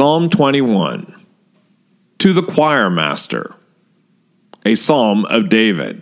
[0.00, 1.14] Psalm 21
[2.20, 3.54] To the choir master,
[4.64, 6.00] a psalm of David.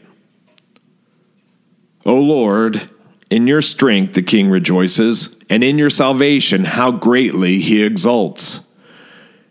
[2.07, 2.89] O Lord,
[3.29, 8.61] in your strength the king rejoices, and in your salvation how greatly he exults.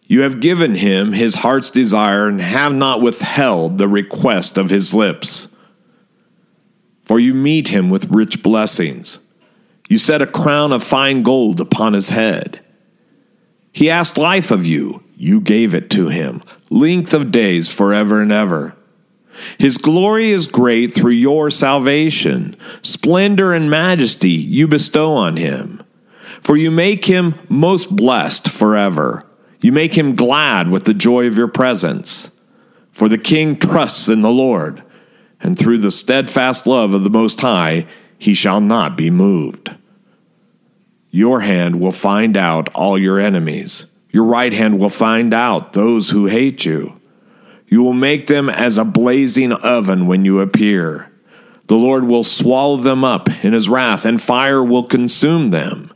[0.06, 4.94] You have given him his heart's desire, and have not withheld the request of his
[4.94, 5.50] lips.
[7.04, 9.20] For you meet him with rich blessings.
[9.90, 12.64] You set a crown of fine gold upon his head.
[13.78, 16.42] He asked life of you, you gave it to him,
[16.72, 18.76] length of days forever and ever.
[19.60, 22.58] His glory is great through your salvation.
[22.82, 25.84] Splendor and majesty you bestow on him.
[26.42, 29.28] For you make him most blessed forever.
[29.62, 32.32] You make him glad with the joy of your presence.
[32.90, 34.82] For the king trusts in the Lord,
[35.40, 37.86] and through the steadfast love of the Most High,
[38.18, 39.76] he shall not be moved.
[41.18, 43.88] Your hand will find out all your enemies.
[44.12, 47.02] Your right hand will find out those who hate you.
[47.66, 51.12] You will make them as a blazing oven when you appear.
[51.66, 55.92] The Lord will swallow them up in his wrath, and fire will consume them.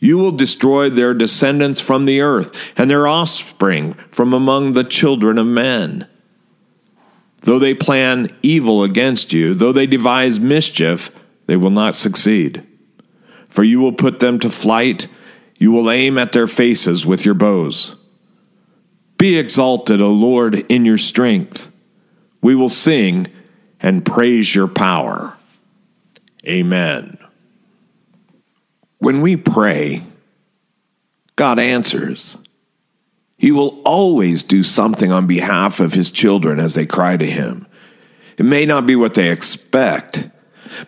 [0.00, 5.38] You will destroy their descendants from the earth, and their offspring from among the children
[5.38, 6.08] of men.
[7.42, 11.12] Though they plan evil against you, though they devise mischief,
[11.46, 12.66] they will not succeed
[13.52, 15.08] for you will put them to flight.
[15.58, 17.96] You will aim at their faces with your bows.
[19.18, 21.70] Be exalted, O Lord, in your strength.
[22.40, 23.28] We will sing
[23.78, 25.36] and praise your power.
[26.46, 27.18] Amen.
[28.98, 30.02] When we pray,
[31.36, 32.38] God answers.
[33.36, 37.66] He will always do something on behalf of his children as they cry to him.
[38.38, 40.30] It may not be what they expect,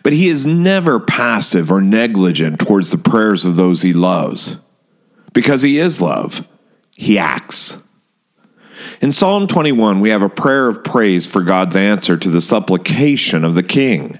[0.03, 4.57] but he is never passive or negligent towards the prayers of those he loves.
[5.33, 6.47] Because he is love,
[6.95, 7.77] he acts.
[9.01, 13.43] In Psalm 21, we have a prayer of praise for God's answer to the supplication
[13.43, 14.19] of the king.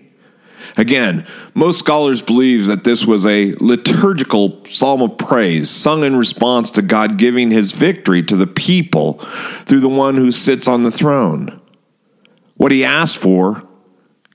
[0.77, 6.71] Again, most scholars believe that this was a liturgical psalm of praise sung in response
[6.71, 9.13] to God giving his victory to the people
[9.65, 11.61] through the one who sits on the throne.
[12.57, 13.64] What he asked for,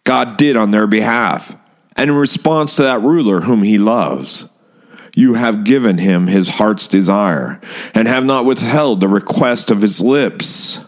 [0.04, 1.56] God did on their behalf,
[1.96, 4.48] and in response to that ruler whom he loves.
[5.14, 7.60] You have given him his heart's desire,
[7.94, 10.78] and have not withheld the request of his lips.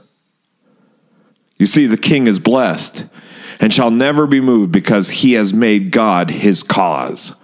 [1.59, 3.05] You see, the king is blessed,
[3.61, 7.34] and shall never be moved because he has made God his cause.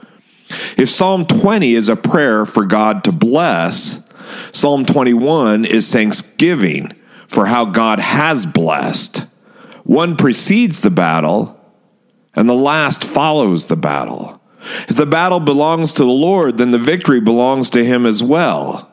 [0.76, 4.00] If Psalm 20 is a prayer for God to bless,
[4.52, 6.92] Psalm 21 is thanksgiving
[7.26, 9.24] for how God has blessed.
[9.84, 11.57] One precedes the battle,
[12.34, 14.40] and the last follows the battle.
[14.88, 18.90] If the battle belongs to the Lord, then the victory belongs to him as well.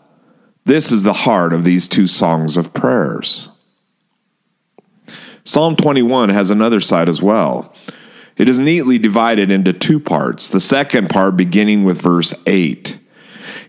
[0.66, 3.50] This is the heart of these two songs of prayers.
[5.44, 7.74] Psalm 21 has another side as well.
[8.36, 13.00] It is neatly divided into two parts, the second part beginning with verse 8.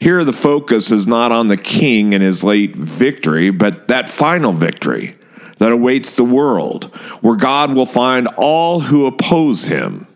[0.00, 4.52] Here, the focus is not on the king and his late victory, but that final
[4.52, 5.15] victory
[5.58, 6.84] that awaits the world,
[7.20, 10.06] where God will find all who oppose him.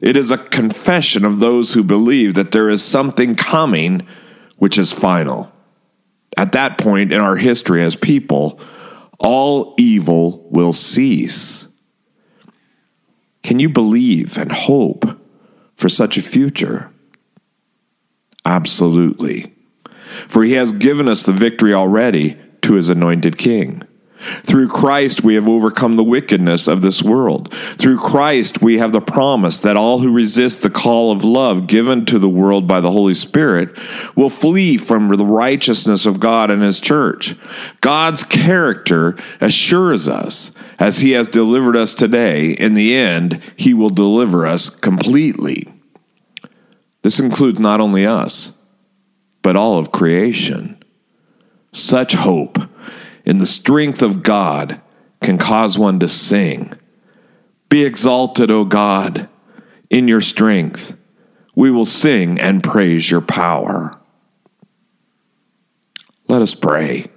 [0.00, 4.06] It is a confession of those who believe that there is something coming
[4.56, 5.52] which is final.
[6.36, 8.60] At that point in our history as people,
[9.18, 11.66] all evil will cease.
[13.42, 15.18] Can you believe and hope
[15.74, 16.92] for such a future?
[18.44, 19.52] Absolutely.
[20.28, 23.82] For he has given us the victory already to his anointed king.
[24.42, 27.52] Through Christ, we have overcome the wickedness of this world.
[27.52, 32.04] Through Christ, we have the promise that all who resist the call of love given
[32.06, 33.76] to the world by the Holy Spirit
[34.16, 37.36] will flee from the righteousness of God and His church.
[37.80, 43.90] God's character assures us, as He has delivered us today, in the end, He will
[43.90, 45.72] deliver us completely.
[47.02, 48.52] This includes not only us,
[49.42, 50.82] but all of creation.
[51.72, 52.58] Such hope
[53.28, 54.80] in the strength of God
[55.20, 56.72] can cause one to sing.
[57.68, 59.28] Be exalted, O God,
[59.90, 60.96] in your strength.
[61.54, 64.00] We will sing and praise your power.
[66.26, 67.08] Let us pray.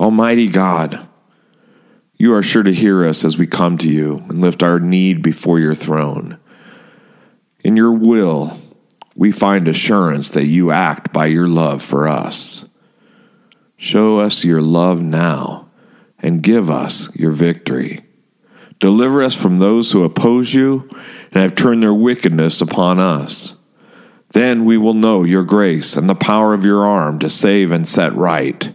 [0.00, 1.06] Almighty God,
[2.16, 5.20] you are sure to hear us as we come to you and lift our need
[5.20, 6.38] before your throne.
[7.62, 8.58] In your will,
[9.14, 12.63] we find assurance that you act by your love for us.
[13.84, 15.68] Show us your love now
[16.18, 18.00] and give us your victory.
[18.80, 20.88] Deliver us from those who oppose you
[21.32, 23.56] and have turned their wickedness upon us.
[24.32, 27.86] Then we will know your grace and the power of your arm to save and
[27.86, 28.74] set right.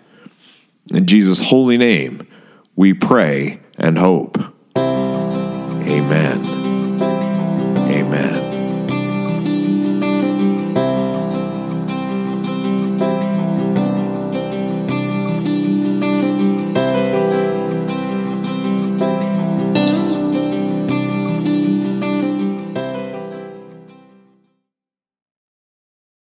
[0.93, 2.27] In Jesus' holy name,
[2.75, 4.37] we pray and hope.
[4.77, 6.58] Amen.